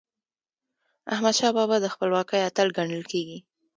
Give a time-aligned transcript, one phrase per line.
[1.13, 3.39] احمدشاه بابا د خپلواکی اتل ګڼل کېږي.